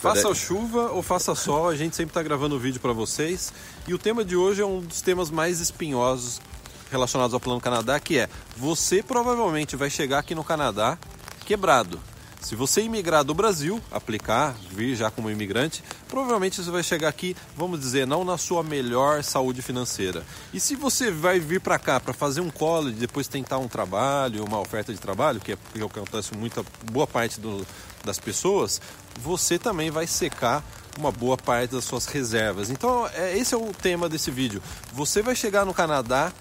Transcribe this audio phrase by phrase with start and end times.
[0.00, 3.52] Faça chuva ou faça sol, a gente sempre está gravando vídeo para vocês.
[3.88, 6.40] E o tema de hoje é um dos temas mais espinhosos
[6.90, 10.98] relacionados ao Plano Canadá, que é você provavelmente vai chegar aqui no Canadá
[11.44, 12.00] quebrado.
[12.40, 17.36] Se você imigrar do Brasil, aplicar, vir já como imigrante, provavelmente você vai chegar aqui,
[17.54, 20.24] vamos dizer, não na sua melhor saúde financeira.
[20.52, 24.42] E se você vai vir para cá para fazer um college, depois tentar um trabalho,
[24.42, 27.64] uma oferta de trabalho, que é o que acontece muita boa parte do,
[28.04, 28.80] das pessoas,
[29.18, 30.64] você também vai secar
[30.98, 32.70] uma boa parte das suas reservas.
[32.70, 34.62] Então, é, esse é o tema desse vídeo.
[34.92, 36.32] Você vai chegar no Canadá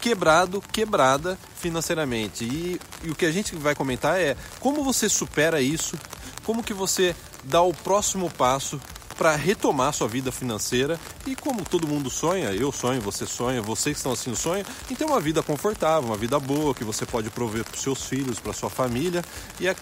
[0.00, 2.44] quebrado, quebrada financeiramente.
[2.44, 5.98] E, e, o que a gente vai comentar é como você supera isso,
[6.44, 8.80] como que você dá o próximo passo
[9.16, 13.94] para retomar sua vida financeira e como todo mundo sonha, eu sonho, você sonha, vocês
[13.94, 17.30] que estão assim sonham, em ter uma vida confortável, uma vida boa que você pode
[17.30, 19.24] prover para seus filhos, para sua família.
[19.60, 19.74] E.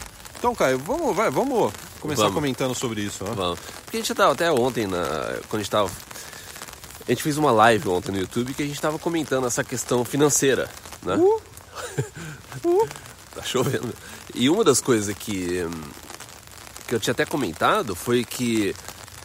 [0.42, 2.34] então, Caio, vamos, vai, vamos começar vamos.
[2.34, 3.22] comentando sobre isso.
[3.22, 3.30] Né?
[3.32, 3.60] Vamos.
[3.60, 4.98] Porque a gente estava até ontem, na,
[5.48, 5.88] quando a gente estava
[7.06, 10.04] a gente fez uma live ontem no YouTube que a gente estava comentando essa questão
[10.04, 10.68] financeira,
[11.04, 11.14] né?
[11.14, 11.40] Uh.
[12.64, 12.88] uh.
[13.36, 13.94] tá chovendo.
[14.34, 15.64] E uma das coisas que,
[16.88, 18.74] que eu tinha até comentado foi que,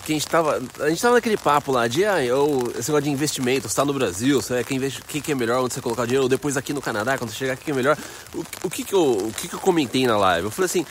[0.07, 3.01] que a gente estava a gente tava naquele papo lá de ah, eu, esse negócio
[3.01, 5.81] de investimento, você está no Brasil, você, quem investe, que, que é melhor, onde você
[5.81, 7.97] colocar dinheiro, ou depois aqui no Canadá, quando você chegar, o que é melhor.
[8.33, 10.45] O, o, que, que, eu, o que, que eu comentei na live?
[10.45, 10.85] Eu falei assim,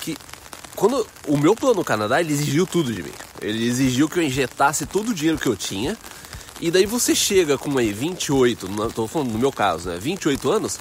[0.00, 0.16] que
[0.76, 3.12] quando o meu plano no Canadá, ele exigiu tudo de mim.
[3.42, 5.98] Ele exigiu que eu injetasse todo o dinheiro que eu tinha.
[6.60, 9.98] E daí você chega com aí 28, não, tô falando no meu caso, né?
[9.98, 10.78] 28 anos,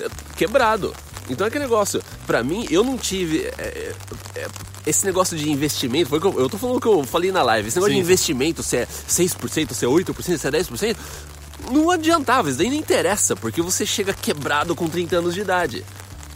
[0.00, 0.92] é, quebrado.
[1.28, 3.46] Então é que negócio, pra mim, eu não tive.
[3.58, 3.94] É,
[4.36, 4.46] é, é
[4.86, 7.68] esse negócio de investimento, foi eu, eu tô falando o que eu falei na live,
[7.68, 8.00] esse negócio Sim.
[8.00, 10.96] de investimento, se é 6%, se é 8%, se é 10%,
[11.70, 15.84] não adiantava, isso daí não interessa, porque você chega quebrado com 30 anos de idade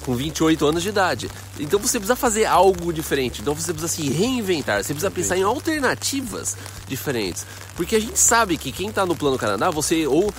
[0.08, 1.30] com 28 anos de idade.
[1.60, 3.42] Então você precisa fazer algo diferente.
[3.42, 4.82] Então você precisa se reinventar.
[4.82, 6.56] Você precisa pensar em alternativas
[6.88, 7.44] diferentes.
[7.76, 10.32] Porque a gente sabe que quem está no Plano Canadá, você ou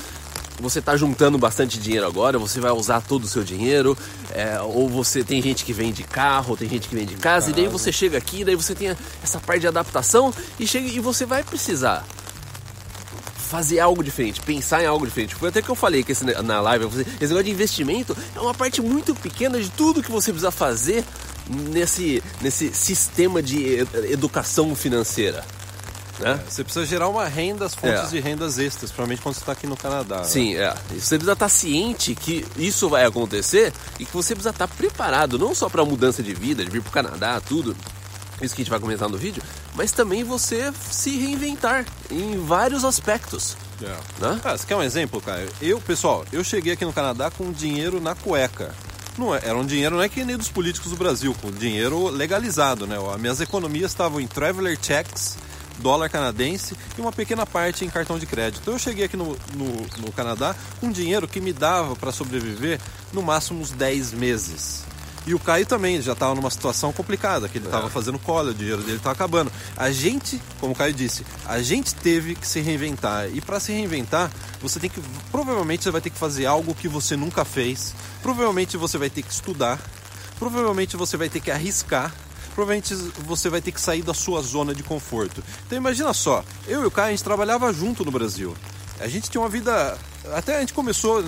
[0.59, 3.97] você está juntando bastante dinheiro agora, você vai usar todo o seu dinheiro,
[4.31, 7.67] é, ou você tem gente que vende carro, tem gente que vende casa, e daí
[7.67, 11.43] você chega aqui, daí você tem essa parte de adaptação e chega e você vai
[11.43, 12.05] precisar
[13.49, 15.33] fazer algo diferente, pensar em algo diferente.
[15.33, 18.53] Foi até que eu falei que esse, na live, esse negócio de investimento é uma
[18.53, 21.03] parte muito pequena de tudo que você precisa fazer
[21.49, 23.80] nesse, nesse sistema de
[24.11, 25.43] educação financeira.
[26.19, 26.31] Né?
[26.31, 28.07] É, você precisa gerar uma renda, as fontes é.
[28.07, 30.17] de rendas extras, principalmente quando você está aqui no Canadá.
[30.17, 30.23] Né?
[30.25, 30.63] Sim, né?
[30.63, 30.73] é.
[30.99, 35.55] Você precisa estar ciente que isso vai acontecer e que você precisa estar preparado, não
[35.55, 37.75] só para a mudança de vida, de vir para o Canadá, tudo,
[38.41, 39.41] isso que a gente vai comentar no vídeo,
[39.75, 43.58] mas também você se reinventar em vários aspectos.
[43.81, 44.02] Yeah.
[44.19, 44.41] Né?
[44.43, 45.47] Ah, você quer um exemplo, cara?
[45.61, 48.73] Eu, pessoal, eu cheguei aqui no Canadá com dinheiro na cueca.
[49.17, 52.08] Não é, era um dinheiro não é que nem dos políticos do Brasil, com dinheiro
[52.08, 52.97] legalizado, né?
[53.13, 55.37] As minhas economias estavam em traveler checks,
[55.81, 58.61] dólar canadense e uma pequena parte em cartão de crédito.
[58.61, 62.79] Então eu cheguei aqui no, no, no Canadá com dinheiro que me dava para sobreviver
[63.11, 64.83] no máximo uns 10 meses.
[65.27, 67.89] E o Caio também já estava numa situação complicada, que ele estava é.
[67.89, 69.51] fazendo cola, o dinheiro dele estava acabando.
[69.77, 73.29] A gente, como o Caio disse, a gente teve que se reinventar.
[73.31, 75.01] E para se reinventar, você tem que.
[75.31, 77.93] Provavelmente você vai ter que fazer algo que você nunca fez.
[78.23, 79.79] Provavelmente você vai ter que estudar.
[80.39, 82.11] Provavelmente você vai ter que arriscar
[82.59, 82.93] provavelmente
[83.25, 85.42] você vai ter que sair da sua zona de conforto.
[85.65, 88.53] Então imagina só, eu e o Caio a gente trabalhava junto no Brasil.
[88.99, 89.97] A gente tinha uma vida
[90.33, 91.23] até a gente começou,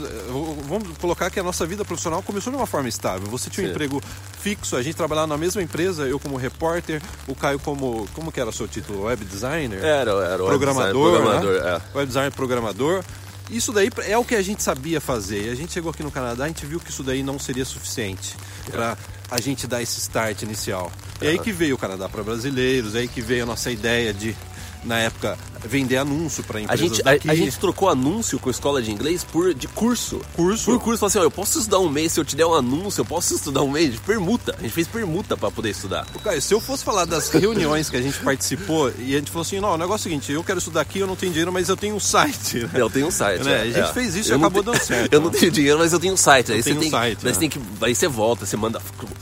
[0.68, 3.30] vamos colocar que a nossa vida profissional começou de uma forma estável.
[3.30, 3.72] Você tinha um Sim.
[3.72, 4.02] emprego
[4.42, 8.42] fixo, a gente trabalhava na mesma empresa, eu como repórter, o Caio como, como que
[8.42, 9.03] era o seu título?
[9.03, 9.81] Web designer?
[9.81, 11.81] Era, era programador, web designer, programador, né?
[11.94, 11.98] é.
[11.98, 13.03] Web designer programador.
[13.50, 15.48] Isso daí é o que a gente sabia fazer.
[15.48, 17.66] E a gente chegou aqui no Canadá, a gente viu que isso daí não seria
[17.66, 18.36] suficiente
[18.68, 18.72] é.
[18.72, 18.98] para
[19.31, 20.92] a gente dar esse start inicial.
[21.22, 24.36] E aí que veio o Canadá para brasileiros, aí que veio a nossa ideia de
[24.84, 27.30] na época, vender anúncio para empresas a gente, daqui.
[27.30, 30.22] A, a, gente trocou anúncio com a escola de inglês por de curso.
[30.36, 30.66] Curso?
[30.66, 31.00] Por curso.
[31.00, 33.06] Falou assim, ó, eu posso estudar um mês, se eu te der um anúncio, eu
[33.06, 34.56] posso estudar um mês de permuta.
[34.58, 36.06] A gente fez permuta para poder estudar.
[36.24, 39.44] Cara, se eu fosse falar das reuniões que a gente participou e a gente falou
[39.44, 41.51] assim, não, o negócio é o seguinte, eu quero estudar aqui, eu não tenho dinheiro,
[41.51, 42.60] mas eu tenho um site.
[42.60, 42.69] Né?
[42.74, 43.44] Eu tenho um site.
[43.44, 43.51] Né?
[43.51, 43.94] É, a gente é.
[43.94, 45.12] fez isso eu e acabou dando certo.
[45.13, 46.51] eu não tenho dinheiro, mas eu tenho um site.
[46.51, 48.81] Aí você tem, um site, daí, você tem que, aí você volta, você manda,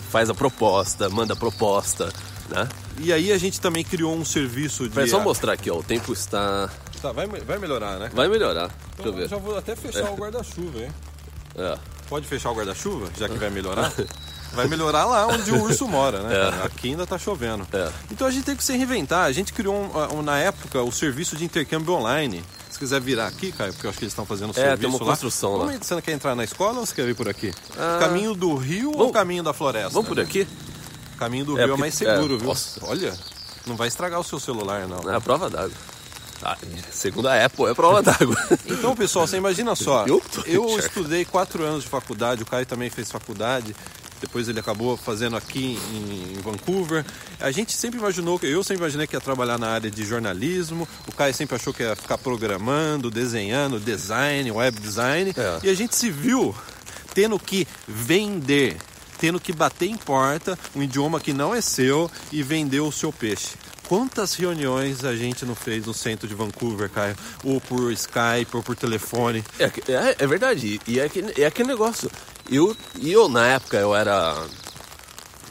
[0.10, 2.12] faz a proposta, manda a proposta.
[2.50, 2.68] Né?
[3.00, 5.00] E aí a gente também criou um serviço de.
[5.00, 5.78] É só mostrar aqui, ó.
[5.78, 6.70] O tempo está.
[7.02, 8.10] Tá, vai, vai melhorar, né?
[8.14, 8.70] Vai melhorar.
[8.94, 9.28] Então, Deixa eu ver.
[9.30, 10.10] já vou até fechar é.
[10.10, 10.92] o guarda-chuva, hein?
[11.56, 11.78] É.
[12.10, 13.94] Pode fechar o guarda-chuva, já que vai melhorar?
[14.54, 16.36] vai melhorar lá onde o urso mora, né?
[16.36, 16.66] É.
[16.66, 17.68] Aqui ainda tá chovendo.
[17.72, 17.90] É.
[18.12, 19.26] Então a gente tem que se reinventar.
[19.26, 22.44] A gente criou, um, um, na época, o serviço de intercâmbio online.
[22.70, 24.90] Se quiser virar aqui, Caio, porque eu acho que eles estão fazendo é, serviço tem
[24.90, 25.06] uma lá.
[25.06, 25.74] construção lá.
[25.82, 27.54] Você não quer entrar na escola ou você quer vir por aqui?
[27.78, 27.98] Ah.
[28.00, 29.90] Caminho do rio vamos, ou caminho da floresta?
[29.90, 30.48] Vamos por aqui?
[31.20, 32.48] Caminho do É, Rio é, porque- mais seguro, é, viu?
[32.48, 32.80] nossa.
[32.86, 33.14] Olha,
[33.68, 35.12] não vai estragar o seu celular, não.
[35.12, 35.76] É a prova d'água.
[36.42, 36.58] Ah,
[36.90, 38.36] segundo a Apple, é prova d'água.
[38.66, 40.06] Então, pessoal, você imagina só.
[40.08, 43.76] Eu Eu estudei quatro anos de faculdade, o Caio também fez faculdade.
[44.22, 47.06] Depois ele acabou fazendo aqui em, Vancouver.
[47.40, 50.86] A gente sempre imaginou, que eu sempre imaginei que ia trabalhar na área de jornalismo.
[51.08, 55.34] O Caio sempre achou que ia ficar programando, desenhando, design, web design.
[55.38, 55.60] É.
[55.64, 56.54] E a gente se viu
[57.14, 58.78] tendo que vender,
[59.20, 63.12] tendo que bater em porta um idioma que não é seu e vender o seu
[63.12, 63.50] peixe.
[63.88, 67.16] Quantas reuniões a gente não fez no centro de Vancouver, Caio?
[67.44, 69.44] Ou por Skype, ou por telefone.
[69.58, 70.80] É, é, é verdade.
[70.88, 72.10] E é é aquele negócio.
[72.52, 74.46] Eu, eu, na época, eu era.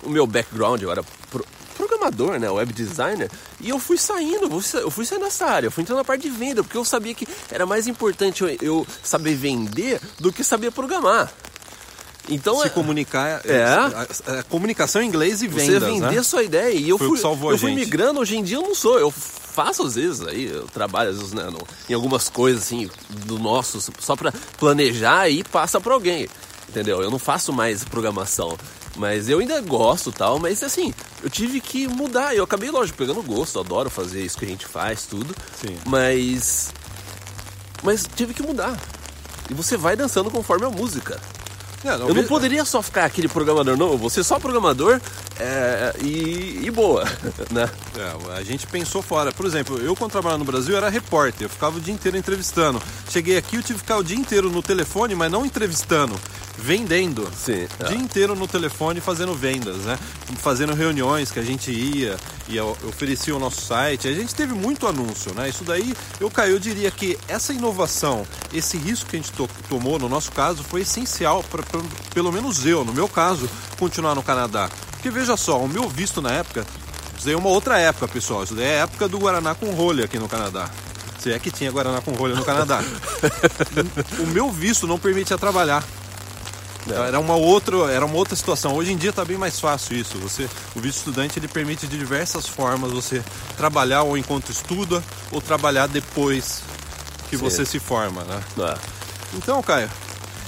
[0.05, 1.45] O meu background, eu era pro-
[1.77, 2.49] programador, né?
[2.49, 3.29] Web designer.
[3.61, 5.67] E eu fui saindo, eu fui saindo nessa área.
[5.67, 8.49] Eu fui entrando na parte de venda, porque eu sabia que era mais importante eu,
[8.63, 11.33] eu saber vender do que saber programar.
[12.29, 13.41] Então, se é- comunicar.
[13.45, 13.63] É.
[13.65, 14.07] a-
[14.41, 16.19] a comunicação em inglês e você vendas, vender né?
[16.19, 16.75] a sua ideia.
[16.75, 17.23] E eu Foi fui, a
[17.53, 17.75] eu fui gente.
[17.85, 18.99] migrando, hoje em dia eu não sou.
[18.99, 22.89] Eu faço às vezes aí, eu trabalho às vezes né, no- em algumas coisas assim,
[23.27, 26.29] do nosso, só pra planejar e passa pra alguém.
[26.69, 27.01] Entendeu?
[27.03, 28.57] Eu não faço mais programação.
[28.97, 30.93] Mas eu ainda gosto tal, mas assim,
[31.23, 32.35] eu tive que mudar.
[32.35, 35.35] Eu acabei, lógico, pegando gosto, adoro fazer isso que a gente faz, tudo.
[35.61, 35.79] Sim.
[35.87, 36.71] Mas.
[37.83, 38.77] Mas tive que mudar.
[39.49, 41.21] E você vai dançando conforme a música.
[41.85, 43.93] É, Eu não ve- poderia só ficar aquele programador, não.
[43.93, 45.01] Eu vou ser só programador
[45.41, 47.05] é, e, e boa,
[47.51, 47.69] né?
[47.97, 49.33] É, a gente pensou fora.
[49.33, 52.81] Por exemplo, eu quando trabalhava no Brasil era repórter, eu ficava o dia inteiro entrevistando.
[53.09, 56.19] Cheguei aqui, eu tive que ficar o dia inteiro no telefone, mas não entrevistando,
[56.57, 57.29] vendendo.
[57.37, 57.67] Sim.
[57.81, 59.99] O dia inteiro no telefone fazendo vendas, né?
[60.39, 62.17] Fazendo reuniões que a gente ia
[62.49, 64.09] e oferecia o nosso site.
[64.09, 65.49] A gente teve muito anúncio, né?
[65.49, 69.49] Isso daí, eu, Caio, eu diria que essa inovação, esse risco que a gente to-
[69.69, 71.63] tomou, no nosso caso, foi essencial para,
[72.15, 73.49] pelo menos eu, no meu caso,
[73.79, 74.69] continuar no Canadá.
[74.99, 76.67] Porque veja só, o meu visto na época,
[77.17, 78.43] isso daí é uma outra época, pessoal.
[78.43, 80.69] Isso daí é a época do Guaraná com rolha aqui no Canadá.
[81.21, 82.83] Se é que tinha Guaraná com rolha no Canadá.
[84.19, 85.85] o meu visto não permitia trabalhar.
[86.85, 88.75] Então, Era uma outra, era uma outra situação.
[88.75, 90.19] Hoje em dia está bem mais fácil isso.
[90.19, 93.23] Você, o visto estudante ele permite de diversas formas você
[93.57, 96.61] trabalhar ou enquanto estuda ou trabalhar depois
[97.31, 97.45] que Sim.
[97.45, 98.41] você se forma, né?
[98.59, 98.79] É.
[99.35, 99.89] Então, Caio,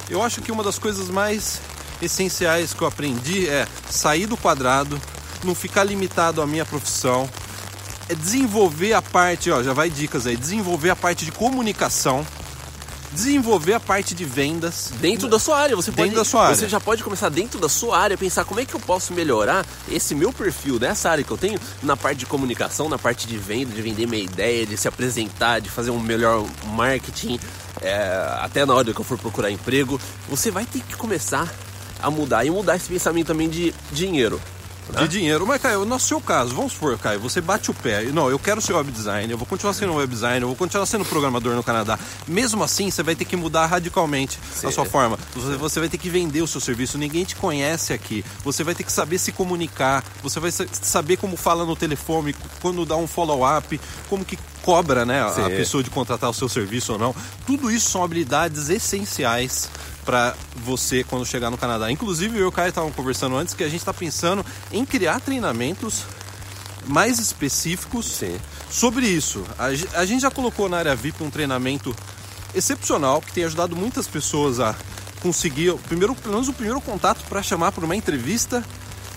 [0.09, 1.61] eu acho que uma das coisas mais
[2.03, 5.01] essenciais que eu aprendi é sair do quadrado,
[5.45, 7.29] não ficar limitado à minha profissão,
[8.09, 12.27] é desenvolver a parte, ó, já vai dicas aí, desenvolver a parte de comunicação,
[13.13, 14.93] desenvolver a parte de vendas.
[15.01, 16.57] Dentro da sua área, você Dentro pode, da sua área.
[16.57, 19.65] Você já pode começar dentro da sua área, pensar como é que eu posso melhorar
[19.89, 23.37] esse meu perfil dessa área que eu tenho na parte de comunicação, na parte de
[23.37, 27.39] venda, de vender minha ideia, de se apresentar, de fazer um melhor marketing,
[27.81, 30.01] é, até na hora que eu for procurar emprego.
[30.29, 31.49] Você vai ter que começar
[32.03, 34.41] a mudar e mudar esse pensamento também de dinheiro.
[34.99, 35.47] de dinheiro.
[35.47, 38.03] Mas, Caio, no seu caso, vamos supor, Caio, você bate o pé.
[38.07, 40.85] Não, eu quero ser web designer, eu vou continuar sendo web designer, eu vou continuar
[40.85, 41.97] sendo programador no Canadá.
[42.27, 44.73] Mesmo assim, você vai ter que mudar radicalmente a Sim.
[44.73, 45.17] sua forma.
[45.37, 46.99] Você, você vai ter que vender o seu serviço.
[46.99, 48.25] Ninguém te conhece aqui.
[48.43, 50.03] Você vai ter que saber se comunicar.
[50.25, 55.05] Você vai sa- saber como fala no telefone, quando dá um follow-up, como que cobra,
[55.05, 57.15] né, a- a pessoa de contratar o seu serviço ou não.
[57.47, 59.69] Tudo isso são habilidades essenciais
[60.05, 60.35] para
[60.65, 61.91] você quando chegar no Canadá.
[61.91, 65.21] Inclusive, eu e o Caio estavam conversando antes que a gente está pensando em criar
[65.21, 66.03] treinamentos
[66.87, 68.39] mais específicos Sim.
[68.71, 69.45] sobre isso.
[69.59, 69.67] A,
[70.01, 71.95] a gente já colocou na área VIP um treinamento
[72.55, 74.75] excepcional que tem ajudado muitas pessoas a
[75.21, 78.65] conseguir primeiro, pelo menos o primeiro contato para chamar para uma entrevista.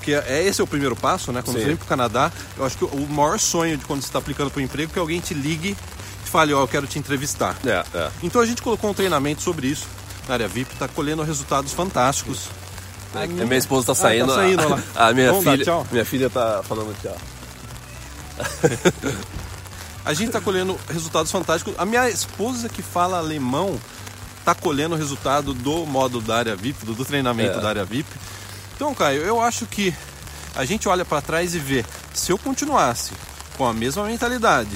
[0.03, 1.41] Que é, é- esse é o primeiro passo, né?
[1.41, 1.61] Quando Sim.
[1.63, 4.19] você vem para o Canadá, eu acho que o maior sonho de quando você está
[4.19, 5.77] aplicando para o emprego é que alguém te ligue
[6.25, 7.55] e fale, ó, eu quero te entrevistar.
[7.65, 8.11] É, é.
[8.21, 9.87] Então a gente colocou um treinamento sobre isso
[10.27, 12.49] na área VIP, está colhendo resultados fantásticos.
[13.15, 14.27] A minha esposa tá Ah, saindo.
[14.27, 14.81] tá saindo lá.
[14.95, 15.87] A, minha Vamos dar filha, tchau?
[15.91, 17.17] minha filha tá falando tchau.
[20.05, 21.73] A gente está colhendo resultados fantásticos.
[21.77, 23.79] A minha esposa que fala alemão
[24.39, 27.61] está colhendo o resultado do modo da área VIP, do, do treinamento É.
[27.61, 28.09] da área VIP.
[28.75, 29.93] Então, Caio, eu acho que
[30.55, 33.11] a gente olha para trás e vê, se eu continuasse
[33.57, 34.75] com a mesma mentalidade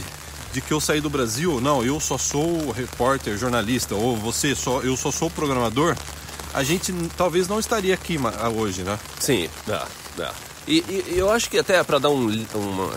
[0.54, 4.82] de que eu saí do Brasil, não, eu só sou repórter, jornalista, ou você só,
[4.82, 5.96] eu só sou programador,
[6.54, 8.98] a gente talvez não estaria aqui ma- hoje, né?
[9.20, 9.86] Sim, dá,
[10.16, 10.34] dá.
[10.68, 12.96] E, e- eu acho que até para dar um, uma-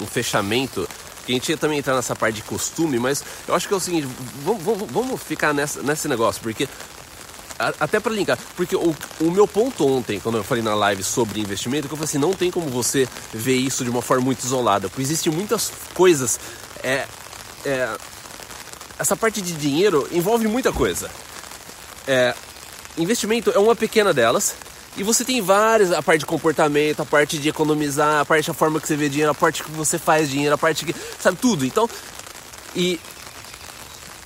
[0.00, 0.88] um fechamento,
[1.26, 3.76] que a gente ia também entrar nessa parte de costume, mas eu acho que é
[3.76, 4.06] o seguinte,
[4.44, 6.68] vamos, vamos- vamos ficar nessa, nesse negócio, porque
[7.58, 11.40] até para linkar, porque o, o meu ponto ontem, quando eu falei na live sobre
[11.40, 14.44] investimento, que eu falei assim, não tem como você ver isso de uma forma muito
[14.44, 16.38] isolada, porque existem muitas coisas,
[16.82, 17.06] é,
[17.64, 17.96] é,
[18.98, 21.10] essa parte de dinheiro envolve muita coisa.
[22.06, 22.34] É,
[22.96, 24.54] investimento é uma pequena delas
[24.96, 28.54] E você tem várias, a parte de comportamento, a parte de economizar, a parte da
[28.54, 30.94] forma que você vê dinheiro, a parte que você faz dinheiro, a parte que.
[31.20, 31.66] sabe, tudo.
[31.66, 31.88] Então,
[32.74, 32.98] e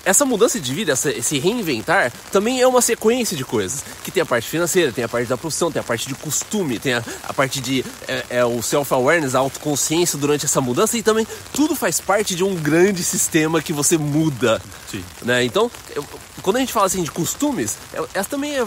[0.05, 3.85] essa mudança de vida, essa, esse reinventar, também é uma sequência de coisas.
[4.03, 6.79] Que tem a parte financeira, tem a parte da profissão, tem a parte de costume,
[6.79, 11.03] tem a, a parte de é, é o self-awareness, a autoconsciência durante essa mudança e
[11.03, 14.61] também tudo faz parte de um grande sistema que você muda.
[14.91, 15.05] Sim.
[15.23, 15.45] Né?
[15.45, 16.05] Então, eu,
[16.43, 18.67] quando a gente fala assim de costumes, é, essa também é,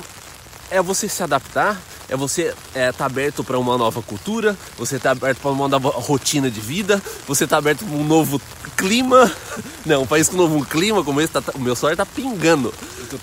[0.72, 4.98] é você se adaptar é você estar é, tá aberto para uma nova cultura, você
[4.98, 8.40] está aberto para uma nova rotina de vida, você está aberto para um novo
[8.76, 9.32] clima.
[9.86, 12.74] Não, um país com um novo clima como esse, tá, o meu celular está pingando.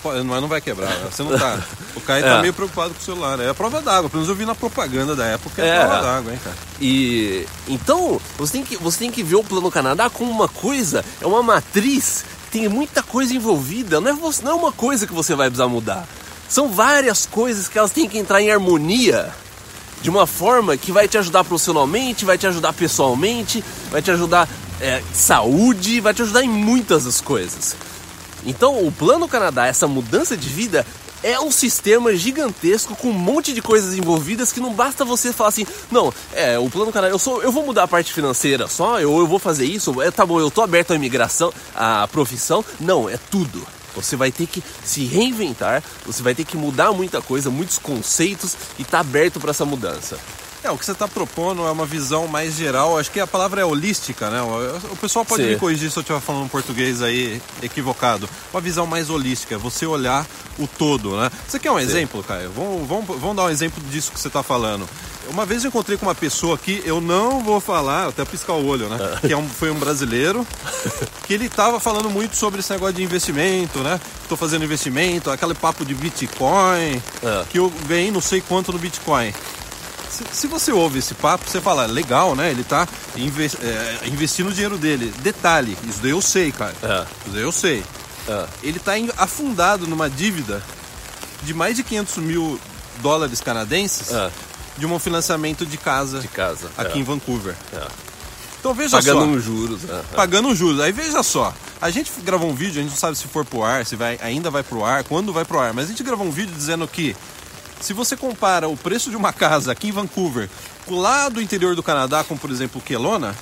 [0.05, 1.09] Mas não vai quebrar, né?
[1.11, 1.59] você não tá.
[1.97, 2.41] O Caio tá é.
[2.41, 3.41] meio preocupado com o celular.
[3.41, 5.77] É a prova d'água, pelo menos eu vi na propaganda da época, é, é.
[5.77, 6.57] a prova d'água, hein, cara.
[6.81, 11.05] E então, você tem, que, você tem que ver o Plano Canadá como uma coisa,
[11.21, 15.35] é uma matriz tem muita coisa envolvida, não é, não é uma coisa que você
[15.35, 16.07] vai precisar mudar.
[16.49, 19.33] São várias coisas que elas têm que entrar em harmonia
[20.03, 24.49] de uma forma que vai te ajudar profissionalmente, vai te ajudar pessoalmente, vai te ajudar
[24.81, 27.77] é, saúde, vai te ajudar em muitas das coisas.
[28.45, 30.87] Então, o Plano Canadá, essa mudança de vida,
[31.23, 35.51] é um sistema gigantesco com um monte de coisas envolvidas que não basta você falar
[35.51, 38.99] assim, não, é, o Plano Canadá, eu, sou, eu vou mudar a parte financeira só,
[38.99, 42.65] eu, eu vou fazer isso, é, tá bom, eu tô aberto à imigração, à profissão.
[42.79, 43.67] Não, é tudo.
[43.95, 48.57] Você vai ter que se reinventar, você vai ter que mudar muita coisa, muitos conceitos
[48.79, 50.17] e tá aberto para essa mudança.
[50.63, 53.63] É, o que você está propondo é uma visão mais geral, acho que a palavra
[53.63, 54.43] é holística, né?
[54.91, 55.51] O pessoal pode Sim.
[55.51, 58.29] me corrigir se eu estiver falando um português aí equivocado.
[58.53, 60.27] Uma visão mais holística, você olhar
[60.59, 61.31] o todo, né?
[61.49, 61.85] Você quer um Sim.
[61.85, 62.51] exemplo, Caio?
[62.55, 64.87] Vamos, vamos, vamos dar um exemplo disso que você está falando.
[65.31, 68.67] Uma vez eu encontrei com uma pessoa aqui, eu não vou falar, até piscar o
[68.67, 68.99] olho, né?
[69.23, 69.29] É.
[69.29, 70.47] Que é um, foi um brasileiro,
[71.27, 73.99] que ele estava falando muito sobre esse negócio de investimento, né?
[74.23, 77.45] Estou fazendo investimento, aquele papo de Bitcoin, é.
[77.49, 79.33] que eu ganhei não sei quanto no Bitcoin.
[80.11, 82.51] Se, se, você ouve esse papo, você fala, legal, né?
[82.51, 82.87] Ele está
[83.17, 85.13] invest, é, investindo o dinheiro dele.
[85.19, 86.75] Detalhe, isso daí eu sei, cara.
[86.83, 87.03] É.
[87.25, 87.85] Isso daí eu sei.
[88.29, 88.47] É.
[88.63, 90.63] Ele está afundado numa dívida
[91.43, 92.61] de mais de 500 mil
[93.01, 94.31] dólares canadenses é
[94.81, 97.01] de um financiamento de casa, de casa aqui é.
[97.01, 97.55] em Vancouver.
[97.73, 97.87] É.
[98.59, 99.21] Então veja Pagando só.
[99.21, 99.81] Pagando juros.
[99.85, 100.03] É.
[100.17, 100.81] Pagando juros.
[100.81, 101.55] Aí veja só.
[101.81, 104.19] A gente gravou um vídeo, a gente não sabe se for pro ar, se vai,
[104.23, 106.87] ainda vai pro ar, quando vai pro ar, mas a gente gravou um vídeo dizendo
[106.89, 107.17] que
[107.81, 110.49] se você compara o preço de uma casa aqui em Vancouver
[110.89, 113.35] lá do interior do Canadá, como por exemplo Kelowna,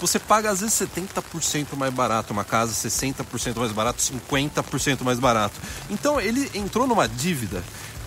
[0.00, 5.60] você paga às vezes 70% mais barato uma casa, 60% mais barato, 50% mais barato.
[5.90, 7.62] Então ele entrou numa dívida.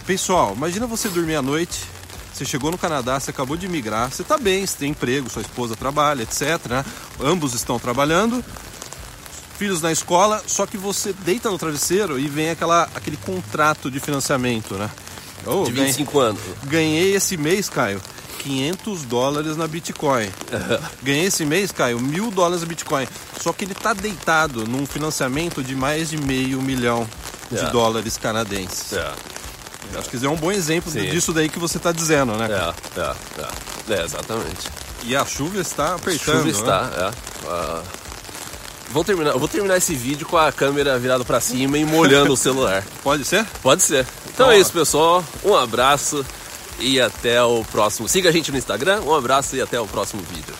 [0.05, 1.85] Pessoal, imagina você dormir à noite
[2.33, 5.43] você chegou no Canadá, você acabou de migrar, você está bem, você tem emprego, sua
[5.43, 6.65] esposa trabalha, etc.
[6.67, 6.83] Né?
[7.21, 8.43] Ambos estão trabalhando,
[9.55, 13.99] filhos na escola, só que você deita no travesseiro e vem aquela, aquele contrato de
[13.99, 14.89] financiamento, né?
[15.45, 16.41] Oh, de 25 ganhei, anos.
[16.63, 18.01] Ganhei esse mês, Caio,
[18.39, 20.29] 500 dólares na Bitcoin.
[21.01, 23.07] Ganhei esse mês, Caio, mil dólares na Bitcoin.
[23.39, 27.07] Só que ele está deitado num financiamento de mais de meio milhão
[27.49, 27.71] de yeah.
[27.71, 28.91] dólares canadenses.
[28.91, 29.15] Yeah.
[29.97, 31.09] Acho que é um bom exemplo Sim.
[31.09, 32.47] disso daí que você está dizendo, né?
[32.49, 34.69] É, é, é, é, exatamente.
[35.03, 36.35] E a chuva está apertando.
[36.35, 37.11] A chuva está, né?
[37.11, 37.47] é.
[37.47, 37.83] Uh,
[38.91, 42.37] vou terminar, vou terminar esse vídeo com a câmera virada para cima e molhando o
[42.37, 42.83] celular.
[43.03, 43.45] Pode ser?
[43.61, 44.07] Pode ser.
[44.33, 45.23] Então é isso, pessoal.
[45.43, 46.25] Um abraço
[46.79, 48.07] e até o próximo.
[48.07, 49.01] Siga a gente no Instagram.
[49.01, 50.55] Um abraço e até o próximo vídeo.